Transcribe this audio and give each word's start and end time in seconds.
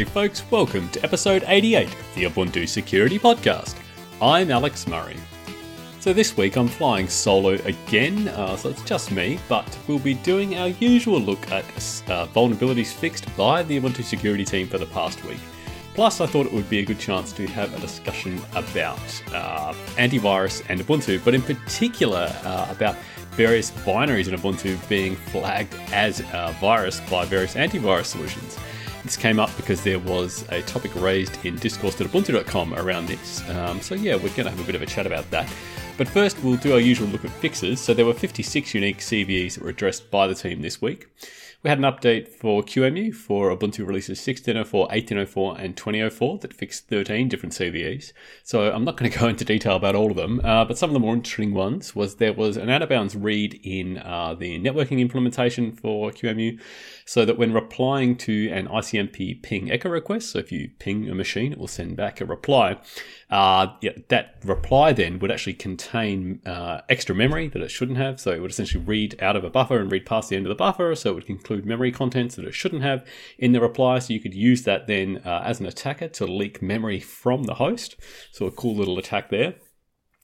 G'day, 0.00 0.08
folks. 0.08 0.50
Welcome 0.50 0.88
to 0.90 1.04
episode 1.04 1.44
88 1.46 1.86
of 1.86 2.14
the 2.14 2.24
Ubuntu 2.24 2.66
Security 2.66 3.18
Podcast. 3.18 3.76
I'm 4.22 4.50
Alex 4.50 4.86
Murray. 4.86 5.16
So, 5.98 6.14
this 6.14 6.34
week 6.38 6.56
I'm 6.56 6.68
flying 6.68 7.06
solo 7.06 7.50
again, 7.50 8.28
uh, 8.28 8.56
so 8.56 8.70
it's 8.70 8.82
just 8.84 9.10
me, 9.10 9.38
but 9.46 9.78
we'll 9.86 9.98
be 9.98 10.14
doing 10.14 10.56
our 10.56 10.68
usual 10.68 11.20
look 11.20 11.50
at 11.50 11.66
uh, 12.08 12.26
vulnerabilities 12.28 12.94
fixed 12.94 13.36
by 13.36 13.62
the 13.62 13.78
Ubuntu 13.78 14.02
security 14.02 14.42
team 14.42 14.68
for 14.68 14.78
the 14.78 14.86
past 14.86 15.22
week. 15.26 15.40
Plus, 15.92 16.22
I 16.22 16.26
thought 16.26 16.46
it 16.46 16.52
would 16.54 16.70
be 16.70 16.78
a 16.78 16.84
good 16.84 16.98
chance 16.98 17.30
to 17.32 17.46
have 17.48 17.76
a 17.76 17.80
discussion 17.80 18.40
about 18.54 19.22
uh, 19.34 19.74
antivirus 19.98 20.64
and 20.70 20.80
Ubuntu, 20.80 21.22
but 21.26 21.34
in 21.34 21.42
particular 21.42 22.34
uh, 22.44 22.68
about 22.70 22.96
various 23.32 23.70
binaries 23.70 24.28
in 24.28 24.34
Ubuntu 24.34 24.78
being 24.88 25.14
flagged 25.14 25.74
as 25.92 26.20
a 26.20 26.56
virus 26.58 27.00
by 27.10 27.26
various 27.26 27.54
antivirus 27.54 28.06
solutions. 28.06 28.56
This 29.04 29.16
came 29.16 29.40
up 29.40 29.50
because 29.56 29.82
there 29.82 29.98
was 29.98 30.44
a 30.50 30.62
topic 30.62 30.94
raised 30.94 31.44
in 31.44 31.56
discourse.ubuntu.com 31.56 32.74
around 32.74 33.06
this. 33.06 33.48
Um, 33.48 33.80
so, 33.80 33.94
yeah, 33.94 34.14
we're 34.14 34.28
going 34.30 34.44
to 34.44 34.50
have 34.50 34.60
a 34.60 34.64
bit 34.64 34.74
of 34.74 34.82
a 34.82 34.86
chat 34.86 35.06
about 35.06 35.30
that. 35.30 35.50
But 35.96 36.08
first, 36.08 36.42
we'll 36.42 36.56
do 36.56 36.74
our 36.74 36.80
usual 36.80 37.08
look 37.08 37.24
at 37.24 37.30
fixes. 37.30 37.80
So, 37.80 37.94
there 37.94 38.04
were 38.04 38.14
56 38.14 38.74
unique 38.74 38.98
CVEs 38.98 39.54
that 39.54 39.64
were 39.64 39.70
addressed 39.70 40.10
by 40.10 40.26
the 40.26 40.34
team 40.34 40.60
this 40.60 40.82
week. 40.82 41.08
We 41.62 41.68
had 41.68 41.76
an 41.76 41.84
update 41.84 42.26
for 42.28 42.62
QEMU 42.62 43.14
for 43.14 43.54
Ubuntu 43.54 43.86
releases 43.86 44.18
16.04, 44.18 44.90
18.04, 44.90 45.62
and 45.62 45.76
20.04 45.76 46.40
that 46.40 46.54
fixed 46.54 46.88
13 46.88 47.28
different 47.28 47.52
CVEs. 47.52 48.14
So 48.42 48.72
I'm 48.72 48.82
not 48.82 48.96
going 48.96 49.10
to 49.10 49.18
go 49.18 49.28
into 49.28 49.44
detail 49.44 49.76
about 49.76 49.94
all 49.94 50.10
of 50.10 50.16
them, 50.16 50.40
uh, 50.42 50.64
but 50.64 50.78
some 50.78 50.88
of 50.88 50.94
the 50.94 51.00
more 51.00 51.12
interesting 51.12 51.52
ones 51.52 51.94
was 51.94 52.16
there 52.16 52.32
was 52.32 52.56
an 52.56 52.70
out 52.70 52.80
of 52.80 52.88
bounds 52.88 53.14
read 53.14 53.60
in 53.62 53.98
uh, 53.98 54.34
the 54.34 54.58
networking 54.58 55.00
implementation 55.00 55.70
for 55.72 56.10
QEMU 56.12 56.58
so 57.04 57.26
that 57.26 57.36
when 57.36 57.52
replying 57.52 58.16
to 58.16 58.48
an 58.50 58.66
ICMP 58.66 59.42
ping 59.42 59.70
echo 59.70 59.90
request, 59.90 60.30
so 60.30 60.38
if 60.38 60.50
you 60.50 60.70
ping 60.78 61.10
a 61.10 61.14
machine, 61.14 61.52
it 61.52 61.58
will 61.58 61.68
send 61.68 61.94
back 61.94 62.22
a 62.22 62.24
reply. 62.24 62.78
Uh, 63.30 63.74
yeah, 63.80 63.92
that 64.08 64.36
reply 64.44 64.92
then 64.92 65.18
would 65.18 65.30
actually 65.30 65.54
contain 65.54 66.40
uh, 66.46 66.80
extra 66.88 67.14
memory 67.14 67.48
that 67.48 67.62
it 67.62 67.70
shouldn't 67.70 67.98
have. 67.98 68.18
So 68.18 68.30
it 68.32 68.40
would 68.40 68.50
essentially 68.50 68.82
read 68.82 69.20
out 69.22 69.36
of 69.36 69.44
a 69.44 69.50
buffer 69.50 69.78
and 69.78 69.92
read 69.92 70.06
past 70.06 70.30
the 70.30 70.36
end 70.36 70.46
of 70.46 70.48
the 70.48 70.54
buffer. 70.54 70.94
So 70.94 71.10
it 71.10 71.14
would 71.14 71.26
include 71.50 71.66
memory 71.66 71.90
contents 71.90 72.36
that 72.36 72.44
it 72.44 72.54
shouldn't 72.54 72.82
have 72.82 73.04
in 73.38 73.52
the 73.52 73.60
reply. 73.60 73.98
So 73.98 74.12
you 74.12 74.20
could 74.20 74.34
use 74.34 74.62
that 74.62 74.86
then 74.86 75.20
uh, 75.24 75.42
as 75.44 75.58
an 75.58 75.66
attacker 75.66 76.08
to 76.08 76.26
leak 76.26 76.62
memory 76.62 77.00
from 77.00 77.44
the 77.44 77.54
host. 77.54 77.96
So 78.30 78.46
a 78.46 78.52
cool 78.52 78.76
little 78.76 78.98
attack 78.98 79.30
there. 79.30 79.54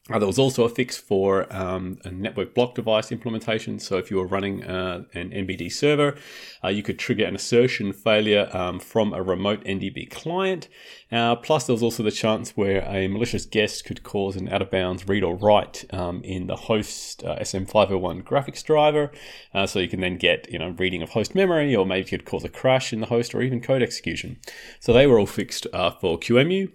Uh, 0.08 0.20
there 0.20 0.26
was 0.26 0.38
also 0.38 0.62
a 0.62 0.68
fix 0.68 0.96
for 0.96 1.52
um, 1.52 1.98
a 2.04 2.10
network 2.12 2.54
block 2.54 2.76
device 2.76 3.10
implementation. 3.10 3.80
So 3.80 3.96
if 3.96 4.08
you 4.08 4.18
were 4.18 4.26
running 4.26 4.62
uh, 4.62 5.02
an 5.14 5.30
NBD 5.30 5.72
server, 5.72 6.16
uh, 6.62 6.68
you 6.68 6.84
could 6.84 6.96
trigger 6.96 7.24
an 7.24 7.34
assertion 7.34 7.92
failure 7.92 8.48
um, 8.52 8.78
from 8.78 9.12
a 9.12 9.20
remote 9.20 9.64
NBD 9.64 10.08
client. 10.08 10.68
Uh, 11.10 11.34
plus, 11.34 11.66
there 11.66 11.74
was 11.74 11.82
also 11.82 12.04
the 12.04 12.12
chance 12.12 12.56
where 12.56 12.82
a 12.82 13.08
malicious 13.08 13.46
guest 13.46 13.84
could 13.84 14.04
cause 14.04 14.36
an 14.36 14.48
out 14.48 14.62
of 14.62 14.70
bounds 14.70 15.08
read 15.08 15.24
or 15.24 15.34
write 15.34 15.84
um, 15.92 16.22
in 16.22 16.46
the 16.46 16.56
host 16.56 17.24
uh, 17.24 17.36
SM501 17.40 18.22
graphics 18.22 18.62
driver. 18.62 19.10
Uh, 19.52 19.66
so 19.66 19.80
you 19.80 19.88
can 19.88 20.00
then 20.00 20.16
get 20.16 20.48
you 20.52 20.58
know 20.58 20.68
reading 20.78 21.02
of 21.02 21.10
host 21.10 21.34
memory, 21.34 21.74
or 21.74 21.84
maybe 21.84 22.08
could 22.08 22.24
cause 22.24 22.44
a 22.44 22.48
crash 22.48 22.92
in 22.92 23.00
the 23.00 23.06
host, 23.06 23.34
or 23.34 23.42
even 23.42 23.60
code 23.60 23.82
execution. 23.82 24.38
So 24.78 24.92
they 24.92 25.08
were 25.08 25.18
all 25.18 25.26
fixed 25.26 25.66
for 25.72 26.18
QEMU. 26.18 26.70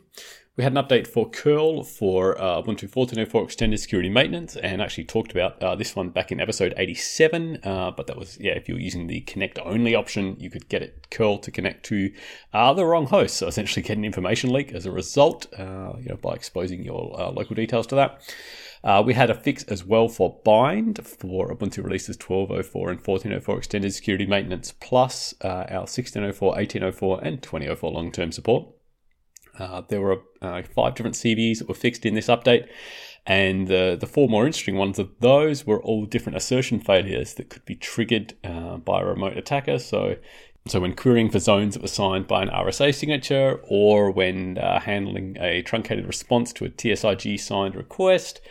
We 0.57 0.65
had 0.65 0.75
an 0.75 0.83
update 0.83 1.07
for 1.07 1.29
curl 1.29 1.81
for 1.81 2.37
uh, 2.37 2.61
Ubuntu 2.61 2.89
14.04 2.89 3.45
extended 3.45 3.79
security 3.79 4.09
maintenance, 4.09 4.57
and 4.57 4.81
actually 4.81 5.05
talked 5.05 5.31
about 5.31 5.63
uh, 5.63 5.75
this 5.75 5.95
one 5.95 6.09
back 6.09 6.29
in 6.29 6.41
episode 6.41 6.73
87. 6.75 7.59
Uh, 7.63 7.91
but 7.91 8.07
that 8.07 8.17
was 8.17 8.37
yeah, 8.37 8.51
if 8.51 8.67
you 8.67 8.75
were 8.75 8.81
using 8.81 9.07
the 9.07 9.21
connect 9.21 9.59
only 9.59 9.95
option, 9.95 10.35
you 10.41 10.49
could 10.49 10.67
get 10.67 10.81
it 10.81 11.07
curl 11.09 11.37
to 11.37 11.51
connect 11.51 11.85
to 11.85 12.11
uh, 12.53 12.73
the 12.73 12.85
wrong 12.85 13.07
host, 13.07 13.37
so 13.37 13.47
essentially 13.47 13.81
get 13.81 13.95
an 13.95 14.03
information 14.03 14.51
leak 14.51 14.73
as 14.73 14.85
a 14.85 14.91
result, 14.91 15.47
uh, 15.57 15.93
you 16.01 16.09
know, 16.09 16.17
by 16.17 16.33
exposing 16.33 16.83
your 16.83 17.17
uh, 17.17 17.31
local 17.31 17.55
details 17.55 17.87
to 17.87 17.95
that. 17.95 18.21
Uh, 18.83 19.01
we 19.05 19.13
had 19.13 19.29
a 19.29 19.35
fix 19.35 19.63
as 19.63 19.85
well 19.85 20.09
for 20.09 20.41
bind 20.43 20.99
for 21.07 21.55
Ubuntu 21.55 21.81
releases 21.81 22.17
12.04 22.17 22.89
and 22.89 23.01
14.04 23.01 23.57
extended 23.57 23.93
security 23.93 24.25
maintenance, 24.25 24.73
plus 24.81 25.33
uh, 25.45 25.65
our 25.69 25.85
16.04, 25.85 26.57
18.04, 26.57 27.19
and 27.23 27.41
20.04 27.41 27.93
long 27.93 28.11
term 28.11 28.33
support. 28.33 28.67
Uh, 29.61 29.81
there 29.89 30.01
were 30.01 30.21
uh, 30.41 30.61
five 30.63 30.95
different 30.95 31.15
CVEs 31.15 31.59
that 31.59 31.67
were 31.67 31.75
fixed 31.75 32.05
in 32.05 32.15
this 32.15 32.27
update, 32.27 32.67
and 33.27 33.67
the, 33.67 33.95
the 33.99 34.07
four 34.07 34.27
more 34.27 34.45
interesting 34.45 34.75
ones 34.75 34.97
of 34.97 35.09
those 35.19 35.65
were 35.65 35.81
all 35.83 36.05
different 36.05 36.37
assertion 36.37 36.79
failures 36.79 37.35
that 37.35 37.49
could 37.49 37.63
be 37.65 37.75
triggered 37.75 38.33
uh, 38.43 38.77
by 38.77 39.01
a 39.01 39.05
remote 39.05 39.37
attacker. 39.37 39.77
So, 39.77 40.15
so 40.67 40.79
when 40.79 40.95
querying 40.95 41.29
for 41.29 41.39
zones 41.39 41.75
that 41.75 41.81
were 41.81 41.87
signed 41.87 42.27
by 42.27 42.41
an 42.41 42.49
RSA 42.49 42.95
signature, 42.95 43.61
or 43.67 44.09
when 44.09 44.57
uh, 44.57 44.79
handling 44.79 45.37
a 45.39 45.61
truncated 45.61 46.07
response 46.07 46.51
to 46.53 46.65
a 46.65 46.69
TSIG 46.69 47.39
signed 47.39 47.75
request, 47.75 48.41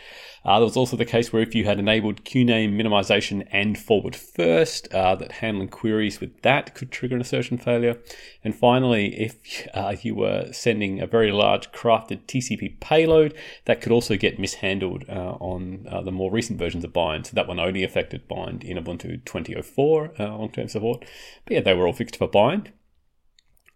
uh, 0.43 0.57
there 0.57 0.65
was 0.65 0.77
also 0.77 0.97
the 0.97 1.05
case 1.05 1.31
where 1.31 1.41
if 1.41 1.53
you 1.53 1.65
had 1.65 1.77
enabled 1.77 2.23
QName 2.23 2.73
minimization 2.73 3.47
and 3.51 3.77
forward 3.77 4.15
first, 4.15 4.91
uh, 4.93 5.15
that 5.15 5.33
handling 5.33 5.67
queries 5.67 6.19
with 6.19 6.41
that 6.41 6.73
could 6.73 6.91
trigger 6.91 7.15
an 7.15 7.21
assertion 7.21 7.57
failure. 7.57 7.99
And 8.43 8.55
finally, 8.55 9.19
if 9.19 9.67
uh, 9.73 9.95
you 10.01 10.15
were 10.15 10.51
sending 10.51 10.99
a 10.99 11.05
very 11.05 11.31
large 11.31 11.71
crafted 11.71 12.23
TCP 12.25 12.79
payload, 12.79 13.35
that 13.65 13.81
could 13.81 13.91
also 13.91 14.17
get 14.17 14.39
mishandled 14.39 15.05
uh, 15.07 15.37
on 15.39 15.85
uh, 15.89 16.01
the 16.01 16.11
more 16.11 16.31
recent 16.31 16.57
versions 16.57 16.83
of 16.83 16.93
Bind. 16.93 17.27
So 17.27 17.35
that 17.35 17.47
one 17.47 17.59
only 17.59 17.83
affected 17.83 18.27
Bind 18.27 18.63
in 18.63 18.77
Ubuntu 18.77 19.23
2004 19.25 20.13
uh, 20.19 20.23
long-term 20.37 20.69
support. 20.69 21.05
But 21.45 21.53
yeah, 21.53 21.61
they 21.61 21.75
were 21.75 21.85
all 21.85 21.93
fixed 21.93 22.15
for 22.15 22.27
Bind. 22.27 22.71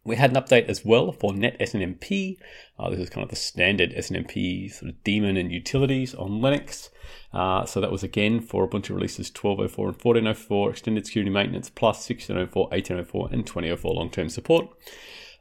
We 0.05 0.17
had 0.17 0.29
an 0.29 0.41
update 0.41 0.69
as 0.69 0.85
well 0.85 1.11
for 1.11 1.31
NetSNMP. 1.31 2.37
Uh, 2.77 2.89
this 2.91 2.99
is 2.99 3.09
kind 3.09 3.23
of 3.23 3.31
the 3.31 3.35
standard 3.35 3.91
SNMP 3.91 4.71
sort 4.71 4.91
of 4.91 5.03
daemon 5.03 5.35
and 5.35 5.51
utilities 5.51 6.13
on 6.13 6.41
Linux. 6.41 6.89
Uh, 7.33 7.65
so 7.65 7.81
that 7.81 7.91
was 7.91 8.03
again 8.03 8.39
for 8.39 8.69
Ubuntu 8.69 8.91
releases 8.91 9.31
12.04 9.31 9.87
and 9.87 9.99
14.04 9.99 10.69
extended 10.69 11.07
security 11.07 11.31
maintenance 11.31 11.71
plus 11.71 12.07
16.04, 12.07 12.71
18.04, 12.71 13.33
and 13.33 13.45
20.04 13.47 13.95
long-term 13.95 14.29
support. 14.29 14.69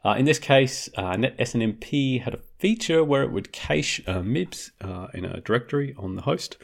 Uh, 0.05 0.13
in 0.13 0.25
this 0.25 0.37
case, 0.37 0.87
uh, 0.97 1.13
NetSNMP 1.13 2.21
had 2.21 2.35
a 2.35 2.39
feature 2.59 3.03
where 3.03 3.23
it 3.23 3.31
would 3.31 3.51
cache 3.51 3.99
uh, 4.05 4.19
MIBs 4.19 4.69
uh, 4.79 5.07
in 5.15 5.25
a 5.25 5.41
directory 5.41 5.95
on 5.97 6.15
the 6.15 6.21
host. 6.21 6.57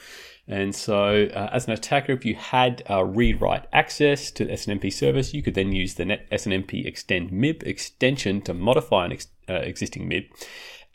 And 0.47 0.75
so, 0.75 1.27
uh, 1.33 1.49
as 1.51 1.65
an 1.65 1.73
attacker, 1.73 2.11
if 2.11 2.23
you 2.23 2.35
had 2.35 2.83
uh, 2.87 3.03
read-write 3.03 3.65
access 3.73 4.29
to 4.31 4.45
the 4.45 4.51
SNMP 4.51 4.93
service, 4.93 5.33
you 5.33 5.41
could 5.41 5.55
then 5.55 5.71
use 5.71 5.95
the 5.95 6.05
net 6.05 6.29
SNMP 6.29 6.85
extend 6.85 7.31
MIB 7.31 7.63
extension 7.63 8.41
to 8.41 8.53
modify 8.53 9.05
an 9.05 9.13
ex- 9.13 9.27
uh, 9.49 9.53
existing 9.53 10.07
MIB, 10.07 10.25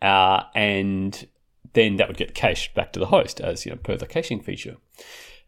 and 0.00 1.26
then 1.72 1.96
that 1.96 2.06
would 2.06 2.16
get 2.16 2.34
cached 2.34 2.74
back 2.74 2.92
to 2.92 3.00
the 3.00 3.06
host 3.06 3.40
as 3.40 3.66
you 3.66 3.72
know 3.72 3.78
per 3.78 3.96
the 3.96 4.06
caching 4.06 4.40
feature. 4.40 4.76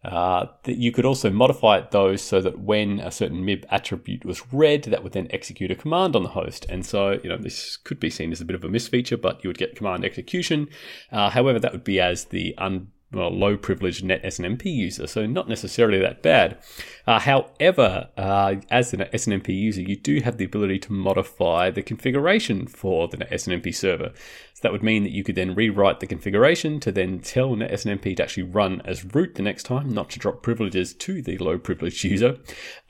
Uh, 0.04 0.46
that 0.62 0.76
you 0.76 0.92
could 0.92 1.04
also 1.04 1.28
modify 1.28 1.76
it 1.76 1.90
though 1.90 2.14
so 2.14 2.40
that 2.40 2.60
when 2.60 3.00
a 3.00 3.10
certain 3.10 3.44
MIB 3.44 3.66
attribute 3.68 4.24
was 4.24 4.52
read, 4.52 4.84
that 4.84 5.02
would 5.02 5.12
then 5.12 5.26
execute 5.30 5.70
a 5.72 5.74
command 5.74 6.14
on 6.14 6.22
the 6.22 6.30
host. 6.30 6.64
And 6.68 6.86
so, 6.86 7.18
you 7.22 7.28
know, 7.28 7.36
this 7.36 7.76
could 7.76 7.98
be 7.98 8.08
seen 8.08 8.30
as 8.30 8.40
a 8.40 8.44
bit 8.44 8.54
of 8.54 8.62
a 8.62 8.68
misfeature, 8.68 9.20
but 9.20 9.42
you 9.42 9.48
would 9.48 9.58
get 9.58 9.74
command 9.74 10.04
execution. 10.04 10.68
Uh, 11.10 11.30
however, 11.30 11.58
that 11.58 11.72
would 11.72 11.84
be 11.84 12.00
as 12.00 12.26
the 12.26 12.54
un 12.58 12.92
well, 13.10 13.30
low 13.30 13.56
privileged 13.56 14.04
net 14.04 14.22
SNMP 14.22 14.66
user, 14.66 15.06
so 15.06 15.24
not 15.24 15.48
necessarily 15.48 15.98
that 15.98 16.22
bad. 16.22 16.58
Uh, 17.06 17.18
however, 17.18 18.08
uh, 18.18 18.56
as 18.70 18.92
an 18.92 19.00
SNMP 19.14 19.48
user, 19.48 19.80
you 19.80 19.96
do 19.96 20.20
have 20.20 20.36
the 20.36 20.44
ability 20.44 20.78
to 20.80 20.92
modify 20.92 21.70
the 21.70 21.80
configuration 21.80 22.66
for 22.66 23.08
the 23.08 23.16
SNMP 23.16 23.74
server. 23.74 24.12
So 24.58 24.62
that 24.62 24.72
would 24.72 24.82
mean 24.82 25.04
that 25.04 25.12
you 25.12 25.24
could 25.24 25.36
then 25.36 25.54
rewrite 25.54 26.00
the 26.00 26.06
configuration 26.06 26.80
to 26.80 26.92
then 26.92 27.20
tell 27.20 27.50
NetSNMP 27.50 28.16
to 28.16 28.22
actually 28.22 28.42
run 28.42 28.82
as 28.84 29.14
root 29.14 29.36
the 29.36 29.42
next 29.42 29.62
time, 29.62 29.88
not 29.88 30.10
to 30.10 30.18
drop 30.18 30.42
privileges 30.42 30.92
to 30.94 31.22
the 31.22 31.38
low 31.38 31.58
privileged 31.58 32.04
user. 32.12 32.36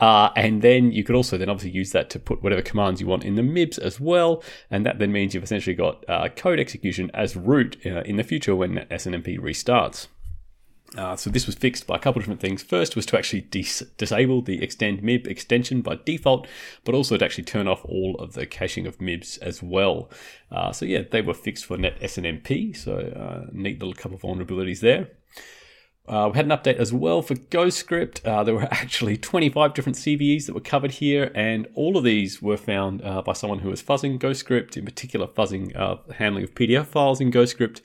Uh, 0.01 0.31
and 0.35 0.63
then 0.63 0.91
you 0.91 1.05
could 1.05 1.15
also 1.15 1.39
then 1.39 1.49
obviously 1.49 1.71
use 1.71 1.93
that 1.93 2.11
to 2.11 2.19
put 2.19 2.43
whatever 2.43 2.63
commands 2.63 3.01
you 3.01 3.07
want 3.07 3.23
in 3.23 3.37
the 3.37 3.43
MIBs 3.43 3.79
as 3.79 4.01
well. 4.01 4.43
And 4.69 4.85
that 4.85 4.99
then 4.99 5.13
means 5.13 5.35
you've 5.35 5.45
essentially 5.45 5.77
got 5.77 6.05
uh, 6.09 6.29
code 6.31 6.59
execution 6.59 7.09
as 7.15 7.37
root 7.37 7.77
uh, 7.87 8.01
in 8.01 8.17
the 8.17 8.25
future 8.25 8.57
when 8.57 8.87
SNMP 8.91 9.39
restarts. 9.39 10.08
Uh, 10.97 11.15
so 11.15 11.29
this 11.29 11.47
was 11.47 11.55
fixed 11.55 11.87
by 11.87 11.97
a 11.97 11.99
couple 11.99 12.21
of 12.21 12.25
different 12.25 12.41
things. 12.41 12.63
First 12.63 12.97
was 12.97 13.05
to 13.07 13.19
actually 13.19 13.43
dis- 13.43 13.85
disable 13.99 14.41
the 14.41 14.63
extend 14.63 15.03
MIB 15.03 15.27
extension 15.27 15.83
by 15.83 15.99
default, 16.05 16.47
but 16.85 16.95
also 16.95 17.17
to 17.17 17.25
actually 17.25 17.45
turn 17.45 17.69
off 17.69 17.85
all 17.85 18.17
of 18.19 18.33
the 18.33 18.47
caching 18.47 18.87
of 18.87 18.99
MIBs 18.99 19.39
as 19.41 19.63
well. 19.63 20.11
Uh, 20.51 20.73
so 20.73 20.87
yeah, 20.87 21.03
they 21.11 21.21
were 21.21 21.35
fixed 21.35 21.67
for 21.67 21.77
net 21.77 22.01
SNMP. 22.01 22.75
So 22.75 22.99
uh, 22.99 23.51
neat 23.53 23.79
little 23.79 23.93
couple 23.93 24.17
of 24.17 24.23
vulnerabilities 24.23 24.81
there. 24.81 25.11
Uh, 26.09 26.31
we 26.33 26.37
had 26.37 26.47
an 26.47 26.57
update 26.57 26.77
as 26.77 26.91
well 26.91 27.21
for 27.21 27.35
GhostScript. 27.35 28.27
Uh, 28.27 28.43
there 28.43 28.55
were 28.55 28.63
actually 28.71 29.19
25 29.19 29.75
different 29.75 29.99
CVEs 29.99 30.47
that 30.47 30.55
were 30.55 30.61
covered 30.61 30.93
here, 30.93 31.31
and 31.35 31.69
all 31.75 31.99
of 31.99 32.05
these 32.05 32.41
were 32.41 32.57
found 32.57 33.05
uh, 33.05 33.21
by 33.21 33.35
someone 33.35 33.59
who 33.59 33.69
was 33.69 33.83
fuzzing 33.83 34.19
GhostScript, 34.19 34.79
in 34.79 34.87
particular 34.87 35.27
fuzzing 35.27 35.77
uh, 35.77 35.97
handling 36.15 36.45
of 36.45 36.55
PDF 36.55 36.87
files 36.87 37.21
in 37.21 37.31
GhostScript. 37.31 37.83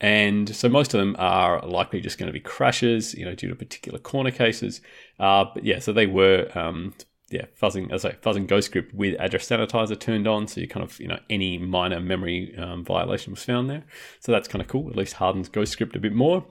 And 0.00 0.54
so 0.54 0.68
most 0.68 0.94
of 0.94 1.00
them 1.00 1.14
are 1.18 1.60
likely 1.66 2.00
just 2.00 2.16
going 2.16 2.28
to 2.28 2.32
be 2.32 2.40
crashes, 2.40 3.14
you 3.14 3.24
know, 3.24 3.34
due 3.34 3.48
to 3.48 3.54
particular 3.54 3.98
corner 3.98 4.30
cases. 4.30 4.80
Uh, 5.18 5.44
but 5.52 5.64
yeah, 5.64 5.78
so 5.78 5.92
they 5.92 6.06
were 6.06 6.50
um, 6.54 6.94
yeah, 7.30 7.44
fuzzing, 7.60 7.92
as 7.92 8.04
I 8.04 8.12
fuzzing 8.12 8.46
GhostScript 8.46 8.92
with 8.92 9.18
address 9.20 9.48
sanitizer 9.48 9.98
turned 9.98 10.26
on, 10.26 10.48
so 10.48 10.60
you 10.60 10.66
kind 10.66 10.82
of, 10.82 10.98
you 10.98 11.06
know, 11.06 11.18
any 11.30 11.58
minor 11.58 12.00
memory 12.00 12.56
um, 12.58 12.84
violation 12.84 13.32
was 13.32 13.44
found 13.44 13.70
there. 13.70 13.84
So 14.18 14.32
that's 14.32 14.48
kind 14.48 14.60
of 14.60 14.68
cool. 14.68 14.90
At 14.90 14.96
least 14.96 15.14
hardens 15.14 15.48
GhostScript 15.48 15.94
a 15.94 16.00
bit 16.00 16.12
more. 16.12 16.44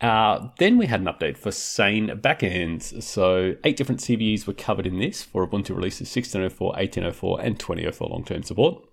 Uh, 0.00 0.48
then 0.58 0.78
we 0.78 0.86
had 0.86 1.00
an 1.00 1.06
update 1.06 1.36
for 1.36 1.50
Sane 1.50 2.08
backends. 2.08 3.02
So 3.02 3.56
eight 3.64 3.76
different 3.76 4.00
CVEs 4.00 4.46
were 4.46 4.54
covered 4.54 4.86
in 4.86 4.98
this 4.98 5.22
for 5.22 5.46
Ubuntu 5.46 5.76
releases 5.76 6.08
16.04, 6.08 6.78
18.04, 6.78 7.40
and 7.44 7.58
20.04 7.58 8.10
long-term 8.10 8.42
support. 8.44 8.87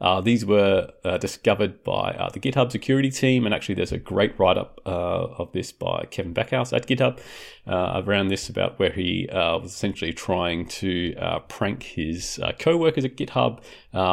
Uh, 0.00 0.20
these 0.20 0.44
were 0.44 0.90
uh, 1.04 1.18
discovered 1.18 1.82
by 1.82 2.12
uh, 2.12 2.30
the 2.30 2.40
GitHub 2.40 2.70
security 2.70 3.10
team, 3.10 3.44
and 3.44 3.54
actually, 3.54 3.74
there's 3.74 3.92
a 3.92 3.98
great 3.98 4.38
write 4.38 4.56
up 4.56 4.80
uh, 4.86 4.90
of 5.38 5.52
this 5.52 5.72
by 5.72 6.06
Kevin 6.10 6.32
Backhouse 6.32 6.72
at 6.72 6.86
GitHub 6.86 7.18
uh, 7.66 8.02
around 8.04 8.28
this 8.28 8.48
about 8.48 8.78
where 8.78 8.90
he 8.90 9.28
uh, 9.28 9.58
was 9.58 9.72
essentially 9.72 10.12
trying 10.12 10.66
to 10.66 11.14
prank 11.48 11.82
his 11.82 12.40
co 12.58 12.76
workers 12.76 13.04
at 13.04 13.16
GitHub 13.16 13.60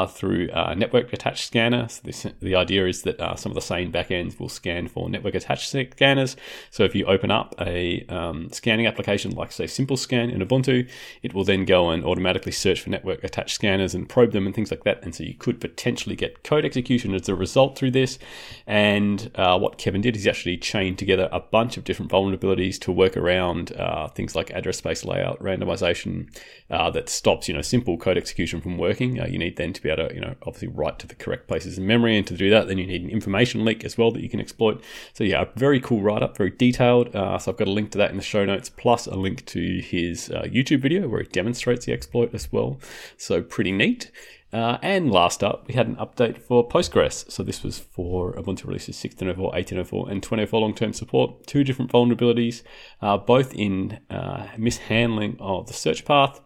through 0.10 0.50
a 0.54 0.76
network 0.76 1.14
attached 1.14 1.46
scanner. 1.46 1.88
So, 1.88 2.02
this, 2.04 2.26
the 2.42 2.56
idea 2.56 2.88
is 2.88 3.04
that 3.04 3.40
some 3.40 3.52
of 3.52 3.56
the 3.56 3.62
Sane 3.62 3.92
backends 3.92 4.40
will 4.40 4.50
scan 4.50 4.88
for 4.88 5.10
network 5.10 5.36
attached 5.36 5.70
scanners. 5.70 6.36
So, 6.72 6.84
if 6.84 6.96
you 6.96 7.06
open 7.06 7.32
up 7.32 7.54
a 7.60 8.06
um, 8.08 8.50
scanning 8.52 8.88
application 8.88 9.32
like, 9.32 9.52
say, 9.52 9.68
Simple 9.68 9.98
Scan 9.98 10.30
in 10.30 10.42
Ubuntu, 10.42 10.90
it 11.22 11.34
will 11.34 11.44
then 11.44 11.66
go 11.66 11.90
and 11.90 12.04
automatically 12.04 12.52
search 12.52 12.82
for 12.82 12.90
network 12.90 13.24
attached 13.24 13.56
scanners 13.56 13.94
and 13.94 14.10
probe 14.10 14.32
them 14.32 14.46
and 14.46 14.56
things 14.56 14.72
like 14.72 14.84
that. 14.84 15.04
And 15.04 15.14
so, 15.14 15.24
you 15.24 15.36
could 15.36 15.55
potentially 15.56 16.16
get 16.16 16.44
code 16.44 16.66
execution 16.66 17.14
as 17.14 17.30
a 17.30 17.36
result 17.36 17.78
through 17.78 17.92
this. 17.92 18.20
And 18.68 19.32
uh, 19.36 19.58
what 19.58 19.78
Kevin 19.78 20.02
did 20.02 20.16
is 20.16 20.28
actually 20.28 20.58
chained 20.58 20.98
together 20.98 21.30
a 21.32 21.40
bunch 21.40 21.78
of 21.78 21.84
different 21.84 22.12
vulnerabilities 22.12 22.80
to 22.82 22.92
work 22.92 23.18
around 23.18 23.72
uh, 23.74 24.08
things 24.10 24.36
like 24.36 24.52
address 24.52 24.78
space 24.78 25.06
layout 25.06 25.40
randomization 25.40 26.30
uh, 26.70 26.90
that 26.92 27.10
stops 27.10 27.48
you 27.48 27.54
know 27.54 27.62
simple 27.62 27.98
code 27.98 28.18
execution 28.18 28.62
from 28.62 28.78
working. 28.78 29.20
Uh, 29.20 29.26
you 29.26 29.38
need 29.38 29.58
then 29.58 29.74
to 29.74 29.82
be 29.82 29.90
able 29.90 30.08
to 30.08 30.16
you 30.16 30.22
know 30.22 30.36
obviously 30.44 30.68
write 30.68 31.00
to 31.00 31.08
the 31.08 31.16
correct 31.16 31.48
places 31.48 31.78
in 31.78 31.86
memory, 31.86 32.18
and 32.18 32.28
to 32.28 32.36
do 32.36 32.50
that, 32.50 32.68
then 32.68 32.78
you 32.78 32.88
need 32.88 33.02
an 33.02 33.10
information 33.10 33.66
leak 33.66 33.84
as 33.84 33.98
well 33.98 34.12
that 34.12 34.22
you 34.22 34.30
can 34.30 34.40
exploit. 34.40 34.82
So 35.14 35.24
yeah, 35.24 35.42
a 35.42 35.60
very 35.60 35.80
cool 35.80 36.02
write 36.02 36.24
up, 36.24 36.38
very 36.38 36.52
detailed. 36.52 37.16
Uh, 37.16 37.38
so 37.38 37.52
I've 37.52 37.58
got 37.58 37.68
a 37.68 37.72
link 37.72 37.92
to 37.92 37.98
that 38.00 38.12
in 38.12 38.18
the 38.18 38.24
show 38.24 38.46
notes, 38.46 38.70
plus 38.70 39.08
a 39.08 39.16
link 39.16 39.46
to 39.48 39.80
his 39.82 40.30
uh, 40.30 40.44
YouTube 40.44 40.82
video 40.82 41.08
where 41.08 41.22
he 41.22 41.28
demonstrates 41.30 41.86
the 41.86 41.94
exploit 41.94 42.34
as 42.34 42.52
well. 42.52 42.80
So 43.18 43.42
pretty 43.42 43.72
neat. 43.72 44.12
Uh, 44.56 44.78
and 44.82 45.12
last 45.12 45.44
up, 45.44 45.68
we 45.68 45.74
had 45.74 45.86
an 45.86 45.98
update 45.98 46.38
for 46.38 46.66
Postgres. 46.66 47.30
So 47.30 47.44
this 47.44 47.62
was 47.62 47.78
for 47.78 48.32
Ubuntu 48.36 48.68
releases 48.68 48.96
16.04, 48.96 49.54
18.04, 49.54 50.10
and 50.10 50.22
20.04 50.22 50.54
long-term 50.54 50.94
support. 50.94 51.46
Two 51.46 51.66
different 51.66 51.92
vulnerabilities, 51.92 52.64
uh, 53.02 53.18
both 53.18 53.54
in 53.54 54.00
uh, 54.10 54.48
mishandling 54.58 55.36
of 55.42 55.68
the 55.68 55.74
search 55.74 56.06
path, 56.06 56.40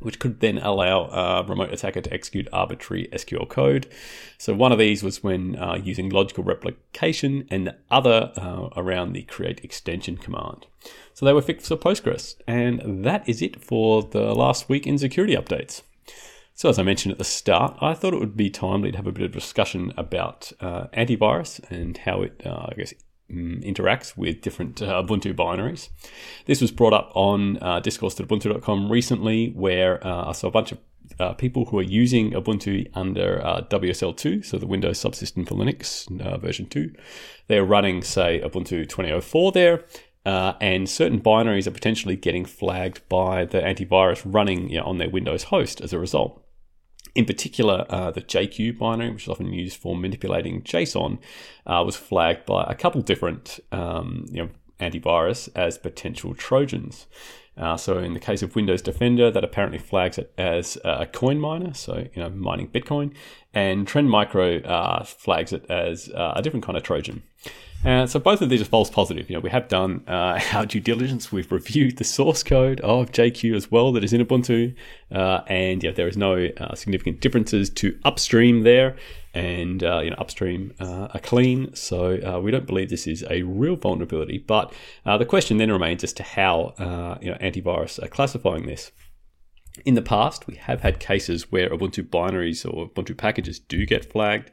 which 0.00 0.18
could 0.18 0.40
then 0.40 0.56
allow 0.56 1.08
a 1.08 1.44
remote 1.46 1.74
attacker 1.74 2.00
to 2.00 2.10
execute 2.10 2.48
arbitrary 2.54 3.06
SQL 3.12 3.46
code. 3.46 3.86
So 4.38 4.54
one 4.54 4.72
of 4.72 4.78
these 4.78 5.02
was 5.02 5.22
when 5.22 5.56
uh, 5.56 5.74
using 5.74 6.08
logical 6.08 6.42
replication, 6.42 7.46
and 7.50 7.66
the 7.66 7.76
other 7.90 8.32
uh, 8.38 8.70
around 8.76 9.12
the 9.12 9.24
create 9.24 9.62
extension 9.62 10.16
command. 10.16 10.64
So 11.12 11.26
they 11.26 11.34
were 11.34 11.42
fixed 11.42 11.68
for 11.68 11.76
Postgres, 11.76 12.36
and 12.48 13.04
that 13.04 13.28
is 13.28 13.42
it 13.42 13.62
for 13.62 14.04
the 14.04 14.34
last 14.34 14.70
week 14.70 14.86
in 14.86 14.96
security 14.96 15.36
updates. 15.36 15.82
So, 16.56 16.70
as 16.70 16.78
I 16.78 16.82
mentioned 16.82 17.12
at 17.12 17.18
the 17.18 17.24
start, 17.24 17.76
I 17.82 17.92
thought 17.92 18.14
it 18.14 18.18
would 18.18 18.34
be 18.34 18.48
timely 18.48 18.90
to 18.90 18.96
have 18.96 19.06
a 19.06 19.12
bit 19.12 19.26
of 19.26 19.32
discussion 19.32 19.92
about 19.98 20.52
uh, 20.58 20.86
antivirus 20.94 21.60
and 21.70 21.98
how 21.98 22.22
it, 22.22 22.40
uh, 22.46 22.68
I 22.70 22.74
guess, 22.74 22.94
mm, 23.30 23.62
interacts 23.62 24.16
with 24.16 24.40
different 24.40 24.80
uh, 24.80 25.02
Ubuntu 25.02 25.34
binaries. 25.34 25.90
This 26.46 26.62
was 26.62 26.70
brought 26.70 26.94
up 26.94 27.12
on 27.14 27.58
uh, 27.62 27.80
discourse.ubuntu.com 27.80 28.90
recently, 28.90 29.50
where 29.50 30.04
uh, 30.06 30.30
I 30.30 30.32
saw 30.32 30.48
a 30.48 30.50
bunch 30.50 30.72
of 30.72 30.78
uh, 31.20 31.34
people 31.34 31.66
who 31.66 31.78
are 31.78 31.82
using 31.82 32.30
Ubuntu 32.30 32.88
under 32.94 33.44
uh, 33.44 33.60
WSL2, 33.68 34.42
so 34.42 34.56
the 34.56 34.66
Windows 34.66 34.98
subsystem 34.98 35.46
for 35.46 35.56
Linux 35.56 36.08
uh, 36.22 36.38
version 36.38 36.64
2. 36.70 36.90
They're 37.48 37.66
running, 37.66 38.00
say, 38.00 38.40
Ubuntu 38.42 38.88
2004 38.88 39.52
there, 39.52 39.84
and 40.24 40.88
certain 40.88 41.20
binaries 41.20 41.66
are 41.66 41.72
potentially 41.72 42.16
getting 42.16 42.46
flagged 42.46 43.06
by 43.10 43.44
the 43.44 43.60
antivirus 43.60 44.22
running 44.24 44.70
you 44.70 44.78
know, 44.78 44.84
on 44.84 44.96
their 44.96 45.10
Windows 45.10 45.42
host 45.44 45.82
as 45.82 45.92
a 45.92 45.98
result. 45.98 46.42
In 47.16 47.24
particular, 47.24 47.86
uh, 47.88 48.10
the 48.10 48.20
JQ 48.20 48.76
binary, 48.76 49.10
which 49.10 49.22
is 49.22 49.28
often 49.30 49.50
used 49.50 49.78
for 49.78 49.96
manipulating 49.96 50.60
JSON, 50.60 51.18
uh, 51.66 51.82
was 51.84 51.96
flagged 51.96 52.44
by 52.44 52.64
a 52.68 52.74
couple 52.74 53.00
different 53.00 53.58
um, 53.72 54.26
you 54.30 54.42
know, 54.42 54.50
antivirus 54.80 55.48
as 55.54 55.78
potential 55.78 56.34
Trojans. 56.34 57.06
Uh, 57.56 57.74
so 57.74 57.96
in 57.96 58.12
the 58.12 58.20
case 58.20 58.42
of 58.42 58.54
Windows 58.54 58.82
Defender, 58.82 59.30
that 59.30 59.42
apparently 59.42 59.78
flags 59.78 60.18
it 60.18 60.30
as 60.36 60.76
a 60.84 61.06
coin 61.06 61.40
miner, 61.40 61.72
so 61.72 62.06
you 62.14 62.22
know 62.22 62.28
mining 62.28 62.68
Bitcoin, 62.68 63.14
and 63.54 63.88
Trend 63.88 64.10
Micro 64.10 64.58
uh, 64.58 65.02
flags 65.02 65.54
it 65.54 65.64
as 65.70 66.10
uh, 66.10 66.34
a 66.36 66.42
different 66.42 66.66
kind 66.66 66.76
of 66.76 66.82
Trojan. 66.82 67.22
Uh, 67.84 68.06
so 68.06 68.18
both 68.18 68.42
of 68.42 68.48
these 68.48 68.60
are 68.60 68.66
false 68.66 68.90
positive. 68.90 69.30
You 69.30 69.36
know, 69.36 69.40
we 69.40 69.50
have 69.50 69.68
done 69.68 70.02
uh, 70.08 70.40
our 70.52 70.66
due 70.66 70.80
diligence. 70.80 71.30
We've 71.30 71.50
reviewed 71.52 71.98
the 71.98 72.04
source 72.04 72.42
code 72.42 72.80
of 72.80 73.12
JQ 73.12 73.54
as 73.54 73.70
well 73.70 73.92
that 73.92 74.02
is 74.02 74.12
in 74.12 74.24
Ubuntu, 74.24 74.74
uh, 75.12 75.42
and 75.46 75.82
yeah, 75.82 75.92
there 75.92 76.08
is 76.08 76.16
no 76.16 76.48
uh, 76.58 76.74
significant 76.74 77.20
differences 77.20 77.70
to 77.70 77.98
upstream 78.04 78.62
there, 78.62 78.96
and 79.34 79.84
uh, 79.84 80.00
you 80.02 80.10
know, 80.10 80.16
upstream 80.16 80.72
uh, 80.80 81.08
are 81.14 81.20
clean. 81.20 81.74
So 81.74 82.40
we 82.40 82.50
don't 82.50 82.66
believe 82.66 82.90
this 82.90 83.06
is 83.06 83.24
a 83.30 83.42
real 83.42 83.76
vulnerability. 83.76 84.38
But 84.38 84.72
the 85.04 85.24
question 85.24 85.58
then 85.58 85.70
remains 85.70 86.02
as 86.02 86.12
to 86.14 86.22
how 86.22 86.74
you 87.20 87.30
know 87.30 87.38
antivirus 87.38 88.02
are 88.02 88.08
classifying 88.08 88.66
this. 88.66 88.90
In 89.84 89.94
the 89.94 90.02
past, 90.02 90.46
we 90.46 90.56
have 90.56 90.80
had 90.80 91.00
cases 91.00 91.52
where 91.52 91.68
Ubuntu 91.68 92.08
binaries 92.08 92.64
or 92.64 92.88
Ubuntu 92.88 93.16
packages 93.16 93.58
do 93.58 93.84
get 93.84 94.10
flagged 94.10 94.50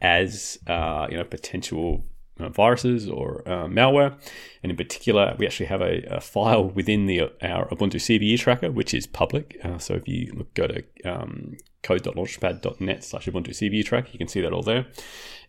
as 0.00 0.58
uh, 0.66 1.06
you 1.10 1.16
know 1.16 1.24
potential 1.24 2.04
viruses 2.38 3.08
or 3.08 3.42
uh, 3.46 3.66
malware. 3.66 4.14
And 4.62 4.70
in 4.70 4.76
particular, 4.76 5.34
we 5.38 5.46
actually 5.46 5.66
have 5.66 5.80
a, 5.80 6.02
a 6.10 6.20
file 6.20 6.64
within 6.64 7.06
the 7.06 7.20
our 7.42 7.68
Ubuntu 7.68 7.96
CVE 7.96 8.38
tracker, 8.38 8.70
which 8.70 8.94
is 8.94 9.06
public. 9.06 9.58
Uh, 9.64 9.78
so 9.78 9.94
if 9.94 10.08
you 10.08 10.32
look, 10.34 10.54
go 10.54 10.66
to 10.66 10.82
um, 11.04 11.56
code.launchpad.net 11.82 13.04
slash 13.04 13.26
Ubuntu 13.26 13.50
CVE 13.50 13.84
tracker, 13.84 14.08
you 14.12 14.18
can 14.18 14.28
see 14.28 14.40
that 14.40 14.52
all 14.52 14.62
there. 14.62 14.86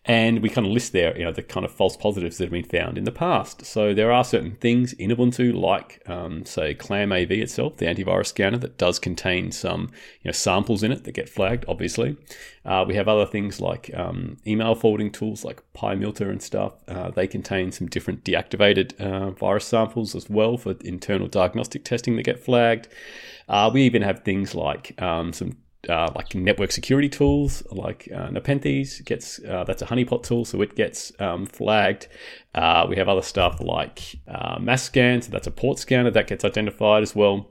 And 0.06 0.42
we 0.42 0.50
kind 0.50 0.66
of 0.66 0.72
list 0.72 0.92
there, 0.92 1.16
you 1.16 1.24
know, 1.24 1.32
the 1.32 1.42
kind 1.42 1.64
of 1.64 1.72
false 1.72 1.96
positives 1.96 2.36
that 2.36 2.44
have 2.44 2.52
been 2.52 2.64
found 2.64 2.98
in 2.98 3.04
the 3.04 3.12
past. 3.12 3.64
So 3.64 3.94
there 3.94 4.12
are 4.12 4.22
certain 4.22 4.56
things 4.56 4.92
in 4.92 5.10
Ubuntu, 5.10 5.54
like 5.54 6.02
um, 6.06 6.44
say 6.44 6.74
ClamAV 6.74 7.30
itself, 7.30 7.78
the 7.78 7.86
antivirus 7.86 8.26
scanner 8.26 8.58
that 8.58 8.76
does 8.76 8.98
contain 8.98 9.50
some, 9.50 9.90
you 10.22 10.28
know, 10.28 10.32
samples 10.32 10.82
in 10.82 10.92
it 10.92 11.04
that 11.04 11.12
get 11.12 11.30
flagged. 11.30 11.64
Obviously, 11.68 12.18
uh, 12.66 12.84
we 12.86 12.94
have 12.96 13.08
other 13.08 13.24
things 13.24 13.62
like 13.62 13.90
um, 13.94 14.36
email 14.46 14.74
forwarding 14.74 15.10
tools 15.10 15.42
like 15.42 15.62
PyMilter 15.74 16.28
and 16.28 16.42
stuff. 16.42 16.74
Uh, 16.86 17.10
they 17.10 17.26
contain 17.26 17.72
some 17.72 17.86
different 17.86 18.24
deactivated 18.24 19.00
uh, 19.00 19.30
virus 19.30 19.64
samples 19.64 20.14
as 20.14 20.28
well 20.28 20.58
for 20.58 20.76
internal 20.84 21.28
diagnostic 21.28 21.82
testing 21.82 22.16
that 22.16 22.24
get 22.24 22.38
flagged. 22.38 22.88
Uh, 23.48 23.70
we 23.72 23.82
even 23.82 24.02
have 24.02 24.22
things 24.22 24.54
like 24.54 25.00
um, 25.00 25.32
some 25.32 25.56
uh, 25.88 26.10
like 26.14 26.34
network 26.34 26.72
security 26.72 27.08
tools 27.08 27.62
like 27.70 28.08
uh, 28.14 28.30
Nepenthes 28.30 29.00
gets 29.00 29.42
uh, 29.44 29.64
that's 29.64 29.82
a 29.82 29.86
honeypot 29.86 30.22
tool, 30.22 30.44
so 30.44 30.60
it 30.62 30.74
gets 30.74 31.12
um, 31.20 31.46
flagged. 31.46 32.08
Uh, 32.54 32.86
we 32.88 32.96
have 32.96 33.08
other 33.08 33.22
stuff 33.22 33.60
like 33.60 34.16
uh, 34.28 34.58
MassScan, 34.58 35.22
so 35.22 35.30
that's 35.30 35.46
a 35.46 35.50
port 35.50 35.78
scanner 35.78 36.10
that 36.10 36.26
gets 36.26 36.44
identified 36.44 37.02
as 37.02 37.14
well. 37.14 37.50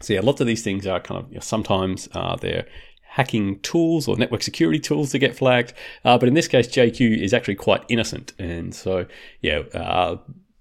So 0.00 0.12
yeah, 0.12 0.20
lots 0.20 0.40
of 0.40 0.46
these 0.46 0.62
things 0.62 0.86
are 0.86 1.00
kind 1.00 1.22
of 1.22 1.28
you 1.30 1.36
know, 1.36 1.40
sometimes 1.40 2.08
uh, 2.12 2.36
they're 2.36 2.66
hacking 3.02 3.60
tools 3.60 4.08
or 4.08 4.16
network 4.16 4.42
security 4.42 4.80
tools 4.80 5.12
to 5.12 5.18
get 5.18 5.36
flagged, 5.36 5.72
but 6.02 6.24
in 6.24 6.34
this 6.34 6.48
case, 6.48 6.66
JQ 6.66 7.22
is 7.22 7.32
actually 7.32 7.54
quite 7.54 7.84
innocent, 7.88 8.32
and 8.38 8.74
so 8.74 9.06
yeah 9.40 9.62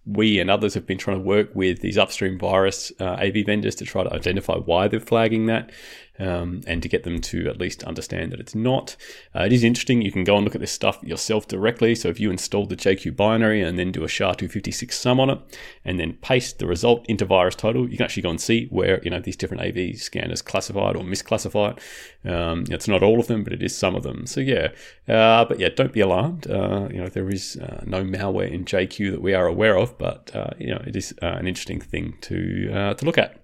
we 0.05 0.39
and 0.39 0.49
others 0.49 0.73
have 0.73 0.85
been 0.85 0.97
trying 0.97 1.17
to 1.17 1.23
work 1.23 1.49
with 1.55 1.79
these 1.79 1.97
upstream 1.97 2.37
virus 2.37 2.91
uh, 2.99 3.13
AV 3.13 3.45
vendors 3.45 3.75
to 3.75 3.85
try 3.85 4.03
to 4.03 4.13
identify 4.13 4.55
why 4.55 4.87
they're 4.87 4.99
flagging 4.99 5.45
that 5.45 5.71
um, 6.19 6.61
and 6.67 6.81
to 6.83 6.89
get 6.89 7.03
them 7.03 7.21
to 7.21 7.47
at 7.49 7.59
least 7.59 7.83
understand 7.83 8.31
that 8.31 8.39
it's 8.39 8.55
not. 8.55 8.95
Uh, 9.35 9.43
it 9.43 9.53
is 9.53 9.63
interesting. 9.63 10.01
You 10.01 10.11
can 10.11 10.23
go 10.23 10.35
and 10.35 10.43
look 10.43 10.55
at 10.55 10.61
this 10.61 10.71
stuff 10.71 11.01
yourself 11.03 11.47
directly. 11.47 11.95
So 11.95 12.09
if 12.09 12.19
you 12.19 12.29
install 12.29 12.65
the 12.65 12.75
JQ 12.75 13.15
binary 13.15 13.61
and 13.61 13.79
then 13.79 13.91
do 13.91 14.03
a 14.03 14.07
SHA-256 14.07 14.91
sum 14.91 15.19
on 15.19 15.29
it, 15.29 15.39
and 15.85 15.99
then 15.99 16.13
paste 16.13 16.59
the 16.59 16.67
result 16.67 17.05
into 17.07 17.25
virus 17.25 17.43
VirusTotal, 17.43 17.89
you 17.91 17.97
can 17.97 18.03
actually 18.03 18.23
go 18.23 18.29
and 18.29 18.41
see 18.41 18.67
where 18.67 19.01
you 19.03 19.09
know 19.09 19.19
these 19.19 19.35
different 19.35 19.63
AV 19.63 19.97
scanners 19.97 20.41
classified 20.41 20.95
or 20.95 21.03
misclassified. 21.03 21.79
Um, 22.25 22.65
it's 22.69 22.87
not 22.87 23.03
all 23.03 23.19
of 23.19 23.27
them, 23.27 23.43
but 23.43 23.53
it 23.53 23.61
is 23.61 23.75
some 23.75 23.95
of 23.95 24.03
them. 24.03 24.25
So 24.25 24.39
yeah, 24.39 24.69
uh, 25.07 25.45
but 25.45 25.59
yeah, 25.59 25.69
don't 25.69 25.93
be 25.93 26.01
alarmed. 26.01 26.49
Uh, 26.49 26.87
you 26.91 26.97
know 26.97 27.09
there 27.09 27.29
is 27.29 27.57
uh, 27.57 27.83
no 27.85 28.03
malware 28.03 28.51
in 28.51 28.65
JQ 28.65 29.11
that 29.11 29.21
we 29.21 29.33
are 29.33 29.47
aware 29.47 29.77
of, 29.77 29.97
but 29.97 30.31
uh, 30.35 30.51
you 30.57 30.69
know 30.69 30.81
it 30.85 30.95
is 30.95 31.13
uh, 31.21 31.27
an 31.27 31.47
interesting 31.47 31.81
thing 31.81 32.17
to 32.21 32.93
to 32.95 33.05
look 33.05 33.17
at. 33.17 33.39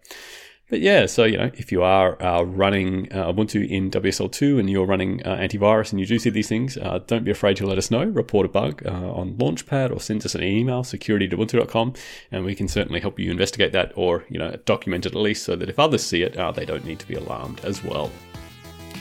But 0.70 0.82
yeah, 0.82 1.08
so 1.08 1.24
you 1.24 1.38
know, 1.38 1.50
if 1.56 1.72
you 1.72 1.82
are 1.82 2.22
uh, 2.22 2.44
running 2.44 3.12
uh, 3.12 3.34
Ubuntu 3.34 3.68
in 3.68 3.90
WSL2 3.90 4.60
and 4.60 4.70
you're 4.70 4.86
running 4.86 5.26
uh, 5.26 5.36
antivirus 5.38 5.92
and 5.92 6.00
you 6.00 6.06
do 6.06 6.20
see 6.20 6.30
these 6.30 6.48
things, 6.48 6.78
uh, 6.78 7.00
don't 7.08 7.24
be 7.24 7.32
afraid 7.32 7.58
to 7.58 7.66
let 7.66 7.80
us 7.80 7.90
know. 7.90 8.04
Report 8.04 8.46
a 8.46 8.50
bug 8.50 8.84
uh, 8.86 8.92
on 8.92 9.34
Launchpad 9.34 9.92
or 9.92 10.00
send 10.00 10.24
us 10.26 10.36
an 10.36 10.44
email, 10.44 10.84
security.ubuntu.com, 10.84 11.94
and 12.32 12.46
we 12.46 12.54
can 12.54 12.68
certainly 12.68 13.00
help 13.00 13.20
you 13.20 13.32
investigate 13.32 13.72
that 13.74 13.92
or 13.96 14.26
you 14.30 14.38
know 14.38 14.56
document 14.66 15.08
it 15.08 15.14
at 15.14 15.20
least 15.20 15.44
so 15.44 15.56
that 15.56 15.70
if 15.70 15.80
others 15.80 16.04
see 16.04 16.22
it, 16.22 16.38
uh, 16.38 16.52
they 16.52 16.66
don't 16.66 16.86
need 16.86 17.00
to 17.00 17.08
be 17.08 17.16
alarmed 17.16 17.60
as 17.66 17.84
well. 17.84 18.12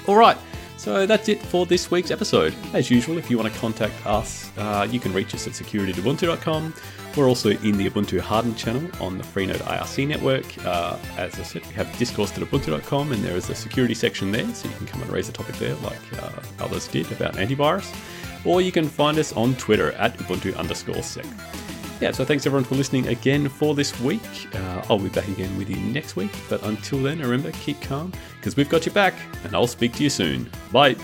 All 0.07 0.17
right. 0.17 0.39
So 0.79 1.07
that's 1.07 1.29
it 1.29 1.43
for 1.43 1.67
this 1.67 1.91
week's 1.91 2.13
episode. 2.13 2.55
As 2.73 2.89
usual, 2.89 3.19
if 3.19 3.29
you 3.29 3.37
want 3.37 3.53
to 3.53 3.59
contact 3.59 4.07
us, 4.07 4.51
uh, 4.57 4.87
you 4.89 5.01
can 5.01 5.13
reach 5.13 5.35
us 5.35 5.49
at 5.49 5.55
security.ubuntu.com. 5.57 6.73
We're 7.17 7.29
also 7.29 7.51
in 7.51 7.77
the 7.77 7.91
Ubuntu 7.91 8.21
Hardened 8.21 8.57
channel 8.57 8.89
on 9.01 9.19
the 9.19 9.25
Freenode 9.25 9.61
IRC 9.63 10.07
network. 10.07 10.47
Uh, 10.65 10.97
as 11.17 11.39
I 11.39 11.43
said, 11.43 11.67
we 11.67 11.73
have 11.75 11.99
discourse.ubuntu.com 11.99 13.11
and 13.13 13.25
there 13.25 13.37
is 13.37 13.51
a 13.51 13.57
security 13.57 13.95
section 13.95 14.31
there, 14.31 14.47
so 14.55 14.69
you 14.69 14.75
can 14.77 14.87
come 14.87 15.03
and 15.03 15.11
raise 15.11 15.29
a 15.29 15.33
topic 15.33 15.57
there 15.57 15.75
like 15.77 16.23
uh, 16.23 16.31
others 16.61 16.87
did 16.87 17.11
about 17.11 17.35
antivirus. 17.35 17.93
Or 18.47 18.61
you 18.61 18.71
can 18.71 18.89
find 18.89 19.19
us 19.19 19.33
on 19.33 19.57
Twitter 19.57 19.91
at 19.93 20.17
Ubuntu 20.19 20.57
underscore 20.57 21.03
sec. 21.03 21.27
Yeah, 22.01 22.13
so 22.13 22.25
thanks 22.25 22.47
everyone 22.47 22.65
for 22.65 22.77
listening 22.77 23.09
again 23.09 23.49
for 23.49 23.75
this 23.75 23.99
week. 24.01 24.23
Uh, 24.55 24.85
I'll 24.89 25.01
be 25.01 25.09
back 25.09 25.27
again 25.29 25.57
with 25.59 25.69
you 25.69 25.77
next 25.77 26.15
week, 26.15 26.31
but 26.49 26.63
until 26.63 27.03
then, 27.03 27.19
remember, 27.19 27.51
keep 27.53 27.81
calm 27.83 28.13
because 28.37 28.57
we've 28.57 28.69
got 28.69 28.87
your 28.87 28.95
back, 28.95 29.15
and 29.45 29.55
I'll 29.55 29.67
speak 29.67 29.95
to 29.95 30.05
you 30.05 30.11
soon. 30.11 30.49
Bye. 30.73 30.95